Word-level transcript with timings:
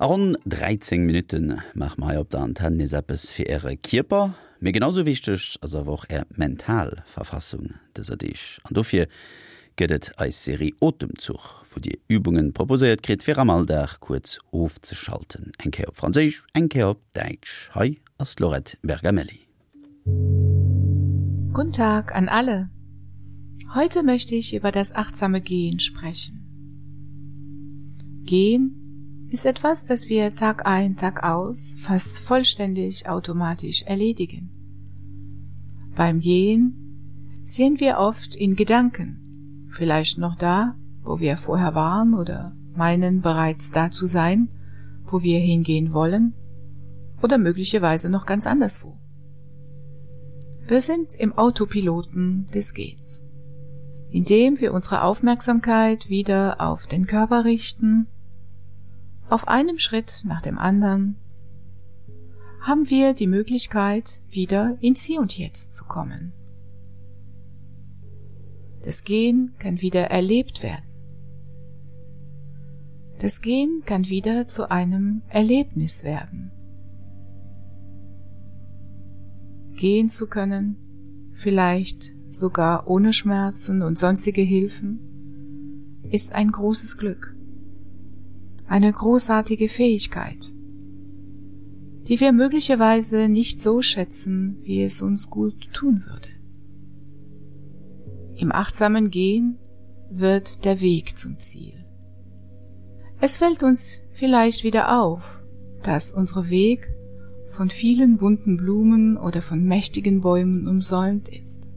Rund 0.00 0.38
13 0.46 1.04
Minuten 1.04 1.60
mach 1.74 1.96
mai 1.96 2.20
op 2.20 2.30
der 2.30 2.42
Antenne 2.42 2.86
seppes 2.86 3.32
fir 3.32 3.48
Äre 3.48 3.76
Kierper, 3.76 4.36
mir 4.60 4.70
genauso 4.70 5.04
wichtig 5.06 5.58
as 5.60 5.74
er 5.74 5.86
woch 5.86 6.04
er 6.08 6.24
Mentalverfassung 6.36 7.74
des 7.96 8.08
er 8.08 8.16
Dich. 8.16 8.60
An 8.62 8.74
dofir 8.74 9.08
gëtt 9.76 10.12
als 10.16 10.44
Serie 10.44 10.70
Otemzug, 10.78 11.64
wo 11.74 11.80
die 11.80 11.98
Übungen 12.06 12.52
proposiert 12.52 13.02
krit 13.02 13.24
fir 13.24 13.38
am 13.38 13.50
Alldach 13.50 13.98
kurz 13.98 14.38
ofzeschalten. 14.52 15.50
Enke 15.58 15.88
op 15.88 15.96
Franzisch, 15.96 16.44
enke 16.52 16.86
op 16.86 17.02
Deitsch, 17.14 17.74
Hei 17.74 17.98
as 18.18 18.38
Lorette 18.38 18.78
Bergamelli. 18.82 19.48
Guten 21.52 21.72
Tag 21.72 22.14
an 22.14 22.28
alle. 22.28 22.70
Heute 23.74 24.04
möchte 24.04 24.36
ich 24.36 24.54
über 24.54 24.70
das 24.70 24.94
achtsame 24.94 25.40
Gehen 25.40 25.80
sprechen. 25.80 26.44
Gehen 28.22 28.87
ist 29.30 29.44
etwas, 29.44 29.84
das 29.84 30.08
wir 30.08 30.34
Tag 30.34 30.66
ein, 30.66 30.96
Tag 30.96 31.22
aus 31.22 31.76
fast 31.80 32.18
vollständig 32.18 33.08
automatisch 33.08 33.82
erledigen. 33.82 34.50
Beim 35.94 36.20
Gehen 36.20 37.32
sehen 37.44 37.80
wir 37.80 37.98
oft 37.98 38.36
in 38.36 38.56
Gedanken, 38.56 39.68
vielleicht 39.70 40.18
noch 40.18 40.36
da, 40.36 40.76
wo 41.02 41.20
wir 41.20 41.36
vorher 41.36 41.74
waren 41.74 42.14
oder 42.14 42.54
meinen 42.74 43.20
bereits 43.20 43.70
da 43.70 43.90
zu 43.90 44.06
sein, 44.06 44.48
wo 45.04 45.22
wir 45.22 45.40
hingehen 45.40 45.92
wollen 45.92 46.34
oder 47.22 47.38
möglicherweise 47.38 48.08
noch 48.08 48.26
ganz 48.26 48.46
anderswo. 48.46 48.96
Wir 50.66 50.80
sind 50.80 51.14
im 51.14 51.36
Autopiloten 51.36 52.46
des 52.54 52.74
Gehens, 52.74 53.20
indem 54.10 54.60
wir 54.60 54.72
unsere 54.72 55.02
Aufmerksamkeit 55.02 56.08
wieder 56.08 56.60
auf 56.60 56.86
den 56.86 57.06
Körper 57.06 57.44
richten 57.44 58.06
auf 59.30 59.48
einem 59.48 59.78
Schritt 59.78 60.22
nach 60.24 60.40
dem 60.40 60.58
anderen 60.58 61.16
haben 62.60 62.90
wir 62.90 63.14
die 63.14 63.26
Möglichkeit, 63.26 64.20
wieder 64.30 64.76
ins 64.80 65.02
Hier 65.02 65.20
und 65.20 65.36
Jetzt 65.36 65.74
zu 65.74 65.84
kommen. 65.84 66.32
Das 68.84 69.04
Gehen 69.04 69.54
kann 69.58 69.80
wieder 69.80 70.10
erlebt 70.10 70.62
werden. 70.62 70.84
Das 73.18 73.40
Gehen 73.40 73.82
kann 73.84 74.08
wieder 74.08 74.46
zu 74.46 74.70
einem 74.70 75.22
Erlebnis 75.28 76.04
werden. 76.04 76.52
Gehen 79.76 80.08
zu 80.08 80.26
können, 80.26 81.32
vielleicht 81.34 82.12
sogar 82.28 82.88
ohne 82.88 83.12
Schmerzen 83.12 83.82
und 83.82 83.98
sonstige 83.98 84.42
Hilfen, 84.42 86.00
ist 86.10 86.32
ein 86.32 86.50
großes 86.50 86.96
Glück 86.96 87.37
eine 88.68 88.92
großartige 88.92 89.68
Fähigkeit, 89.68 90.52
die 92.06 92.20
wir 92.20 92.32
möglicherweise 92.32 93.28
nicht 93.28 93.60
so 93.60 93.82
schätzen, 93.82 94.58
wie 94.62 94.82
es 94.82 95.02
uns 95.02 95.30
gut 95.30 95.72
tun 95.72 96.04
würde. 96.06 96.28
Im 98.36 98.52
achtsamen 98.52 99.10
Gehen 99.10 99.58
wird 100.10 100.64
der 100.64 100.80
Weg 100.80 101.18
zum 101.18 101.38
Ziel. 101.38 101.84
Es 103.20 103.38
fällt 103.38 103.62
uns 103.62 104.00
vielleicht 104.12 104.62
wieder 104.64 105.00
auf, 105.02 105.42
dass 105.82 106.12
unser 106.12 106.48
Weg 106.50 106.88
von 107.48 107.70
vielen 107.70 108.18
bunten 108.18 108.56
Blumen 108.56 109.16
oder 109.16 109.42
von 109.42 109.64
mächtigen 109.64 110.20
Bäumen 110.20 110.68
umsäumt 110.68 111.28
ist 111.28 111.68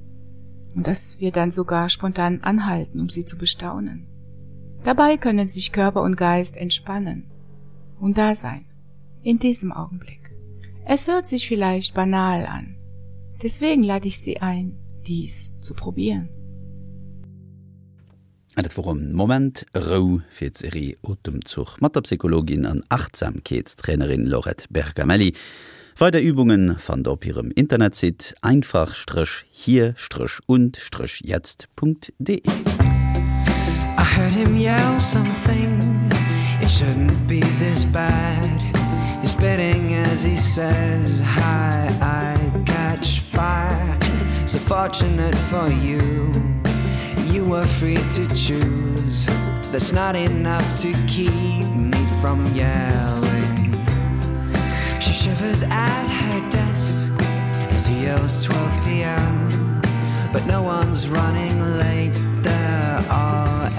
und 0.75 0.87
dass 0.87 1.19
wir 1.19 1.31
dann 1.31 1.51
sogar 1.51 1.89
spontan 1.89 2.41
anhalten, 2.43 2.99
um 2.99 3.09
sie 3.09 3.25
zu 3.25 3.37
bestaunen. 3.37 4.07
Dabei 4.83 5.17
können 5.17 5.47
sich 5.47 5.71
Körper 5.71 6.01
und 6.01 6.15
Geist 6.15 6.57
entspannen 6.57 7.25
und 7.99 8.17
da 8.17 8.33
sein, 8.33 8.65
in 9.21 9.37
diesem 9.37 9.71
Augenblick. 9.71 10.31
Es 10.85 11.07
hört 11.07 11.27
sich 11.27 11.47
vielleicht 11.47 11.93
banal 11.93 12.45
an, 12.45 12.75
deswegen 13.41 13.83
lade 13.83 14.07
ich 14.07 14.19
Sie 14.19 14.39
ein, 14.39 14.77
dies 15.05 15.51
zu 15.59 15.75
probieren. 15.75 16.29
Et 18.57 18.75
worum 18.75 19.13
Moment 19.13 19.65
Ro 19.73 20.19
fir 20.29 20.51
Serie 20.53 20.97
Otemzug 21.03 21.79
Mattpsychologin 21.79 22.65
an 22.65 22.83
Achtsamkeitstrainerin 22.89 24.25
Lorette 24.27 24.65
Bergamelli, 24.69 25.33
We 25.97 26.11
der 26.11 26.21
Übungen 26.21 26.77
fand 26.77 27.07
op 27.07 27.25
ihrem 27.25 27.51
Internet 27.51 28.35
einfach 28.41 28.95
strich 28.95 29.45
hier 29.51 29.93
strich 29.97 30.39
und 30.47 30.77
strich 30.77 31.21
jetzt.de. 31.23 32.41
I 33.97 34.03
heard 34.03 34.31
him 34.31 34.55
yell 34.55 34.99
something. 34.99 35.79
It 36.61 36.69
shouldn't 36.69 37.27
be 37.27 37.41
this 37.59 37.83
bad. 37.85 38.61
He's 39.21 39.31
spitting 39.31 39.93
as 39.93 40.23
he 40.23 40.35
says 40.35 41.21
hi 41.21 41.87
I 42.01 42.63
catch 42.65 43.19
fire. 43.19 43.97
So 44.47 44.59
fortunate 44.59 45.35
for 45.49 45.69
you 45.69 46.31
you 47.31 47.45
were 47.45 47.65
free 47.65 48.01
to 48.15 48.27
choose. 48.35 49.25
That's 49.71 49.91
not 49.91 50.15
enough 50.15 50.67
to 50.81 50.93
keep 51.07 51.65
me 51.65 52.05
from 52.21 52.45
yelling. 52.55 53.73
She 54.99 55.13
shivers 55.13 55.63
at 55.63 56.07
her 56.07 56.51
desk. 56.51 57.13
As 57.71 57.85
he 57.85 58.03
yells 58.03 58.43
12 58.43 58.85
p.m 58.85 59.61
but 60.31 60.45
no 60.45 60.63
one's 60.63 61.07
running 61.09 61.77
late. 61.77 62.13
There 62.41 63.05
are 63.09 63.69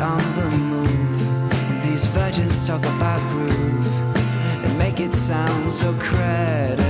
on 0.00 0.18
the 0.34 0.56
move. 0.56 1.52
And 1.70 1.82
these 1.82 2.04
virgins 2.06 2.66
talk 2.66 2.84
about 2.96 3.20
groove 3.32 3.86
and 4.64 4.78
make 4.78 5.00
it 5.00 5.14
sound 5.14 5.72
so 5.72 5.92
credible 5.94 6.87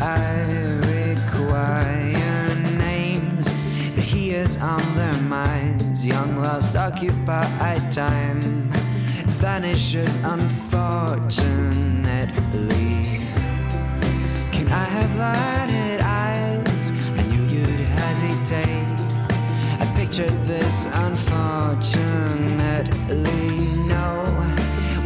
I 0.00 0.42
require 0.84 2.54
names 2.78 3.48
but 3.94 4.04
he 4.04 4.32
is 4.32 4.56
on 4.58 4.82
their 4.94 5.16
minds 5.22 6.06
young 6.06 6.36
lost 6.36 6.76
occupied 6.76 7.90
time 7.90 8.70
vanishes 9.40 10.14
unfortunately 10.16 13.04
can 14.52 14.70
I 14.70 14.84
have 14.84 15.16
lighted 15.16 16.02
eyes 16.02 16.90
I 16.90 17.22
knew 17.28 17.44
you'd 17.44 17.80
hesitate 18.00 19.00
I 19.80 19.86
pictured 19.96 20.44
this 20.44 20.84
unfortunately 20.92 23.58
no 23.88 24.22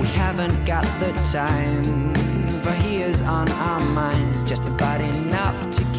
we 0.01 0.07
haven't 0.09 0.65
got 0.65 0.85
the 0.99 1.13
time 1.33 2.20
for 2.63 2.71
is 3.03 3.23
on 3.23 3.51
our 3.51 3.81
minds. 3.95 4.45
Just 4.45 4.67
about 4.67 5.01
enough 5.01 5.59
to 5.77 5.90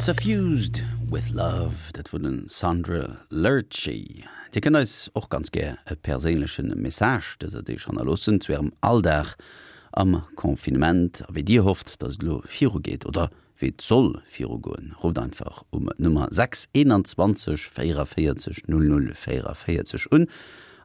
Suffused 0.00 0.82
with 1.10 1.28
love, 1.34 1.92
dat 1.92 2.08
vu 2.08 2.18
den 2.18 2.48
Sandra 2.48 3.18
Lurchy. 3.28 4.24
Di 4.54 4.60
kann 4.60 4.74
es 4.74 5.10
och 5.12 5.28
ganz 5.28 5.50
ge 5.50 5.76
e 5.84 5.94
perélegen 5.94 6.74
Message, 6.80 7.36
dat 7.38 7.52
er 7.52 7.58
se 7.58 7.62
déich 7.62 7.86
anlossen 7.86 8.40
zwerm 8.40 8.72
alldach 8.80 9.36
am 9.92 10.22
Konfinement, 10.36 11.22
a 11.28 11.34
wie 11.34 11.42
Dir 11.42 11.64
hofft, 11.64 12.00
dat 12.00 12.22
lo 12.22 12.40
Firo 12.46 12.80
geht 12.80 13.04
oder 13.04 13.28
wie 13.58 13.76
zoll 13.76 14.22
Firo 14.26 14.58
goen. 14.58 14.94
Rot 15.02 15.18
einfach 15.18 15.64
um 15.68 15.90
Nummer 15.98 16.28
621 16.30 17.68
44 17.68 18.62
00 18.68 19.14
44 19.14 20.12
un 20.12 20.26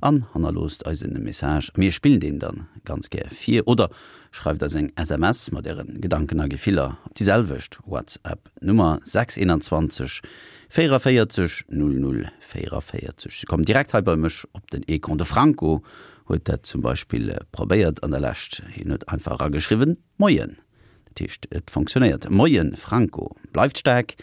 an 0.01 0.25
hanlost 0.33 0.85
als 0.85 1.01
in 1.01 1.21
Message. 1.23 1.71
Mir 1.77 1.91
spiel 1.91 2.19
den 2.19 2.39
dann 2.39 2.67
ganz 2.83 3.09
ge 3.09 3.23
vier 3.29 3.67
oder 3.67 3.89
schreibt 4.31 4.61
er 4.61 4.73
eng 4.75 4.91
SMS 4.95 5.51
mat 5.51 5.65
deren 5.65 6.01
Gedankener 6.01 6.49
Gefehler 6.49 6.97
dieselwicht 7.17 7.79
WhatsApp 7.85 8.49
Nummer 8.61 8.99
621 9.03 10.21
44 10.69 11.65
00 11.69 12.31
44 12.39 13.39
Sie 13.39 13.45
kommen 13.45 13.65
direkt 13.65 13.93
halbbämisch 13.93 14.47
op 14.53 14.69
den 14.71 14.83
Ekon 14.87 15.17
de 15.17 15.25
Franco 15.25 15.83
huet 16.27 16.49
er 16.49 16.63
zum 16.63 16.81
Beispiel 16.81 17.29
äh, 17.29 17.39
probéiert 17.51 18.03
an 18.03 18.11
der 18.11 18.21
Lächt 18.21 18.63
hin 18.69 18.89
net 18.89 19.07
einfacher 19.09 19.49
geschrieben 19.49 19.97
Moien 20.17 20.57
Tischcht 21.15 21.47
et 21.49 21.71
funktioniert. 21.71 22.29
Moien 22.29 22.75
Franco. 22.75 23.35
Bleibt 23.53 23.77
stark. 23.77 24.15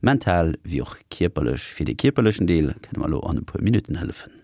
Mental 0.00 0.56
wie 0.64 0.82
auch 0.82 0.96
kiperlech 1.10 1.60
fir 1.60 1.84
de 1.84 1.94
kiperlechen 1.94 2.46
Deel 2.46 2.74
kann 2.82 3.00
man 3.00 3.10
lo 3.10 3.20
an 3.20 3.36
e 3.36 3.42
paar 3.42 3.62
Minuten 3.62 3.96
helfen. 3.96 4.39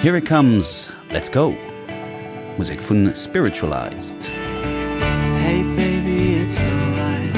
Here 0.00 0.16
it 0.16 0.24
comes, 0.24 0.90
let's 1.10 1.28
go. 1.28 1.50
Musik 2.56 2.80
vun 2.80 3.14
spiritualized. 3.14 4.30
Hey 5.44 5.62
baby, 5.76 6.36
it's 6.36 6.58
alright. 6.58 7.34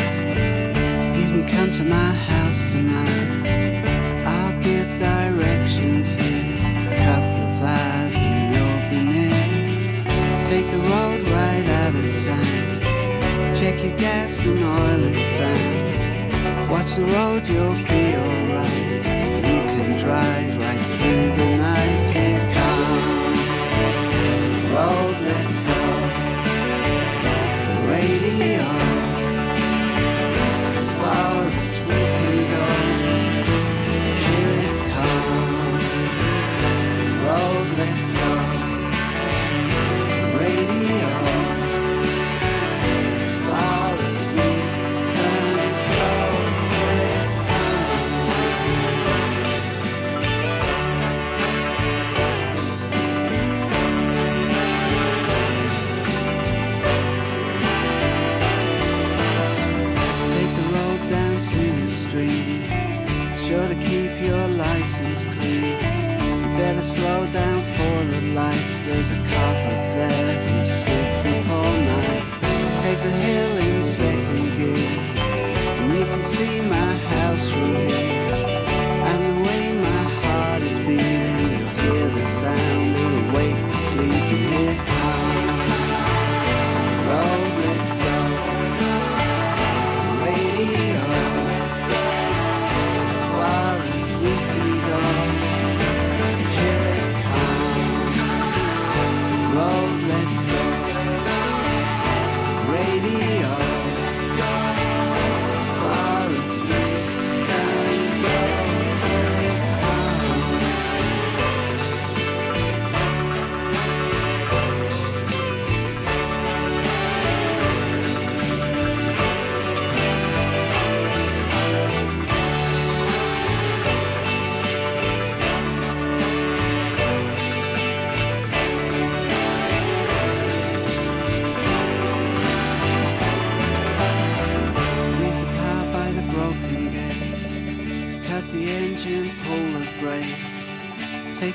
You 1.18 1.26
can 1.32 1.48
come 1.48 1.72
to 1.72 1.82
my 1.82 2.14
house 2.14 2.70
tonight. 2.70 4.28
I'll 4.28 4.56
give 4.60 4.86
directions 4.96 6.14
here. 6.14 6.58
A 6.92 6.98
couple 6.98 7.42
of 7.42 7.62
eyes 7.64 8.14
and 8.14 8.54
you'll 8.54 8.90
be 8.90 9.00
near. 9.10 10.44
Take 10.44 10.70
the 10.70 10.78
road 10.78 11.28
right 11.30 11.66
out 11.66 11.96
of 11.96 12.22
town. 12.22 13.54
Check 13.56 13.82
your 13.82 13.98
gas 13.98 14.38
and 14.44 14.62
oil 14.62 15.14
sound. 15.34 16.70
Watch 16.70 16.94
the 16.94 17.06
road, 17.06 17.48
you'll 17.48 17.74
be 17.74 18.14
alright. 18.14 19.02
You 19.48 19.58
can 19.74 19.98
drive 19.98 20.61
slow 66.82 67.26
down 67.32 67.62
for 67.74 68.04
the 68.12 68.20
lights. 68.34 68.82
There's 68.82 69.10
a 69.10 69.16
cop 69.16 69.56
up 69.72 69.92
there 69.94 70.51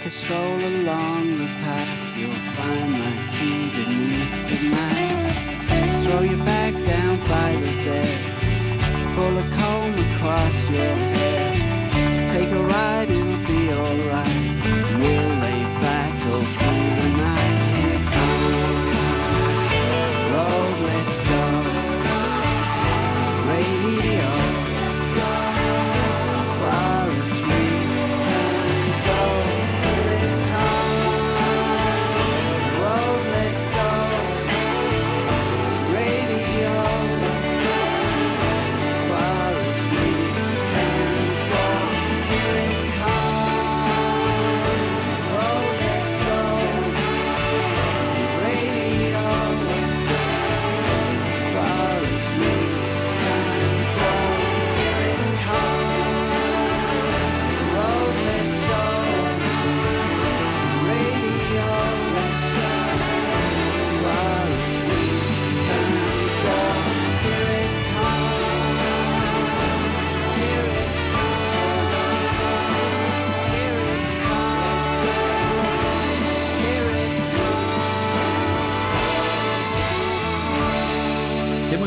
a 0.08 0.10
stroll 0.10 0.60
along 0.66 1.38
the 1.38 1.46
path 1.64 2.18
You'll 2.18 2.44
find 2.56 2.92
my 2.94 3.16
key 3.34 3.70
beneath 3.78 4.38
the 4.48 4.70
mat. 4.70 6.04
Throw 6.04 6.22
your 6.22 6.46
bag 6.46 6.74
down 6.86 7.18
by 7.28 7.52
the 7.64 7.74
bed 7.86 9.16
Pull 9.16 9.38
a 9.38 9.46
comb 9.58 9.94
across 10.08 10.70
your 10.70 10.96
head 11.16 11.37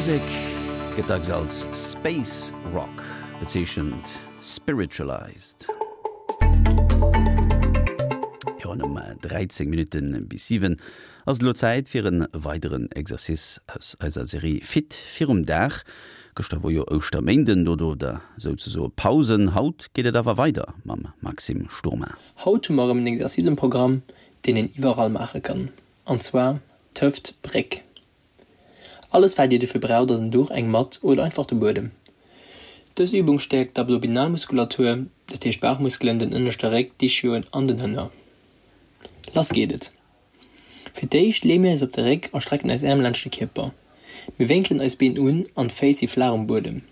Musik 0.01 0.23
gedag 0.97 1.29
als 1.29 1.67
Space 1.75 2.55
Rock 2.73 3.05
bezeechend 3.39 4.09
spiritualized. 4.41 5.69
Ja, 8.65 8.71
um 8.71 8.99
13 9.21 9.69
Minuten 9.69 10.27
bis 10.27 10.47
7 10.47 10.81
ass 11.27 11.43
Lo 11.43 11.53
Zeit 11.53 11.87
fir 11.87 12.07
een 12.07 12.27
weiteren 12.33 12.91
Exerzis 12.93 13.61
aus 13.67 13.95
eiser 14.01 14.25
Serie 14.25 14.63
fit 14.63 14.95
firm 14.95 15.45
Dach 15.45 15.83
Gosta 16.35 16.63
wo 16.63 16.71
jo 16.71 16.87
Ostermenden 16.87 17.69
oder 17.69 17.95
der 17.95 18.23
so 18.39 18.55
so 18.57 18.91
Pausen 18.97 19.55
haut 19.55 19.91
gehtt 19.93 20.15
dawer 20.15 20.39
weiter 20.39 20.73
mam 20.83 21.13
Maxim 21.21 21.69
Sturmer. 21.69 22.17
Haut 22.43 22.71
morgen 22.71 23.07
im 23.07 24.01
den 24.47 24.57
en 24.57 24.71
Iwerall 24.79 25.11
mache 25.11 25.43
kann. 25.43 25.69
Anzwa 26.07 26.59
töft 26.95 27.43
Breck 27.43 27.85
alles 29.11 29.39
weil 29.39 29.49
dir 29.49 29.59
dafür 29.59 29.81
de 29.81 30.07
dass 30.07 30.31
durch 30.31 30.51
eng 30.51 30.71
matt 30.71 31.01
oder 31.03 31.25
einfach 31.25 31.47
der 31.47 31.57
Boden. 31.57 31.93
Das 32.95 33.13
Übung 33.13 33.39
stärkt 33.39 33.79
Abdominalmuskulatur, 33.79 35.07
der 35.31 35.41
Tischbachmuskeln 35.41 36.19
den 36.19 36.33
innerste 36.33 36.71
Reck 36.71 36.99
die 36.99 37.09
Schuhen 37.09 37.45
an 37.53 37.69
den 37.69 37.83
Hünder. 37.83 38.11
Lass 39.33 39.51
gehtt. 39.51 39.93
Für 40.93 41.07
dich 41.07 41.45
lehme 41.45 41.73
es 41.73 41.83
op 41.83 41.93
der 41.93 42.05
Reck 42.05 42.31
erstrecken 42.33 42.71
als 42.71 42.83
ärmlandste 42.83 43.31
Kipper. 43.31 43.73
Wir 44.37 44.49
winkeln 44.49 44.81
als 44.81 44.97
Bein 44.97 45.19
un 45.19 45.47
an 45.55 45.71
facy 45.71 46.09
flarem 46.09 46.47
Boden. 46.47 46.83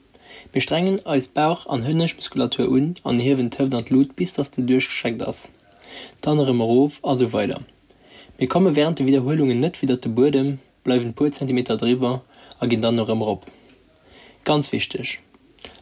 Wir 0.52 0.62
strengen 0.62 1.04
als 1.04 1.28
Bauch 1.28 1.66
an 1.66 1.86
hünnech 1.86 2.16
Muskulatur 2.16 2.68
un 2.68 2.94
an 3.02 3.18
hewen 3.18 3.50
und 3.58 3.90
Lut 3.90 4.16
bis 4.16 4.32
das 4.32 4.50
du 4.50 4.62
durchgeschreckt 4.62 5.22
as. 5.22 5.52
Dannere 6.20 6.56
Rof 6.56 7.00
also 7.02 7.32
weiter. 7.32 7.60
Wir 8.38 8.48
kommen 8.48 8.76
während 8.76 9.00
der 9.00 9.06
Wiederholungen 9.06 9.58
net 9.58 9.82
wieder 9.82 10.00
zu 10.00 10.10
Boden, 10.10 10.60
bleiwen 10.88 11.14
puer 11.14 11.32
cm 11.32 11.64
drwer 11.68 12.22
a 12.60 12.66
ginn 12.66 12.80
dann 12.80 12.96
noch 12.96 13.12
ëmmer 13.12 13.34
op. 13.34 13.46
Ganz 14.44 14.72
wichtig. 14.72 15.18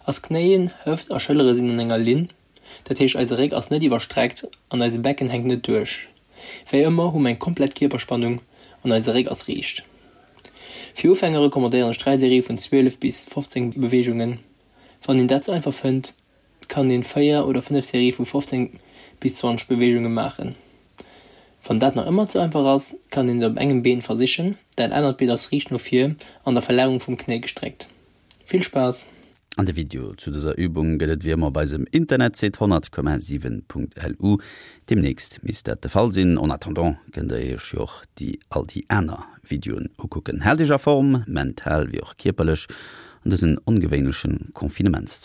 Ass 0.04 0.20
Knéien 0.24 0.70
hëft 0.84 1.12
a 1.14 1.20
schëllere 1.22 1.54
sinn 1.54 1.78
enger 1.82 2.02
Linn, 2.02 2.28
dat 2.88 2.98
hiech 2.98 3.16
als 3.20 3.34
Reg 3.38 3.54
ass 3.54 3.70
net 3.70 3.86
iwwer 3.86 4.02
strägt 4.02 4.44
an 4.74 4.82
eise 4.82 4.98
Becken 5.06 5.30
heng 5.30 5.46
net 5.46 5.62
duerch. 5.66 5.96
Wéi 6.70 6.82
ëmmer 6.88 7.12
hum 7.14 7.30
eng 7.30 7.38
komplett 7.46 7.78
Kierperspannung 7.78 8.40
an 8.82 8.96
eise 8.98 9.14
Reg 9.14 9.30
ass 9.30 9.46
riecht. 9.46 9.84
Viofänger 10.98 11.42
rekommandéieren 11.44 11.94
Streitserie 11.94 12.42
vun 12.42 12.58
12 12.58 12.98
bis 12.98 13.24
15 13.30 13.72
Bewegungen. 13.80 14.38
Wann 15.04 15.18
den 15.18 15.28
Datz 15.28 15.48
einfach 15.48 15.74
fënnt, 15.74 16.14
kann 16.68 16.88
den 16.88 17.04
Feier 17.04 17.46
oder 17.46 17.62
5 17.62 17.84
Serie 17.84 18.12
vu 18.12 18.24
15 18.24 18.70
bis 19.20 19.36
20 19.36 19.68
Bewegungen 19.68 20.14
machen. 20.14 20.56
Von 21.66 21.80
dat 21.80 21.96
noch 21.96 22.06
immer 22.06 22.28
zu 22.28 22.38
einfach 22.38 22.64
aus 22.64 22.94
kann 23.10 23.28
in 23.28 23.40
dem 23.40 23.56
engem 23.56 23.82
Been 23.82 24.00
versichern, 24.00 24.56
denn 24.78 24.92
ändert 24.92 25.18
wie 25.18 25.26
das 25.26 25.50
riecht 25.50 25.70
nur 25.70 25.80
vier 25.80 26.14
an 26.44 26.54
der 26.54 26.62
Verlehrung 26.62 27.00
vom 27.00 27.16
Knie 27.16 27.40
gestreckt. 27.40 27.88
Viel 28.44 28.62
Spaß! 28.62 29.08
An 29.56 29.66
de 29.66 29.74
Video 29.74 30.14
zu 30.14 30.30
dieser 30.30 30.56
Übung 30.56 30.96
gelt 30.96 31.24
wie 31.24 31.32
immer 31.32 31.50
bei 31.50 31.64
dem 31.64 31.84
Internet 31.90 32.36
se 32.36 32.46
10,7.lu 32.46 34.38
demnächst 34.88 35.42
mis 35.42 35.64
der 35.64 35.74
de 35.74 35.90
Fallsinn 35.90 36.38
on 36.38 36.52
attendant 36.52 36.98
gen 37.10 37.28
der 37.28 37.40
ich 37.40 37.72
joch 37.72 38.04
die 38.20 38.38
all 38.48 38.64
die 38.64 38.86
Äner 38.88 39.24
Videoen 39.42 39.90
ukucken 39.98 40.42
heldischer 40.42 40.78
Form, 40.78 41.24
mental 41.26 41.90
wie 41.90 42.00
auch 42.00 42.16
kiperlech 42.16 42.68
und 43.24 43.32
es 43.32 43.42
in 43.42 43.58
ungewöhnlichen 43.58 44.50
Konfinementszeit. 44.54 45.24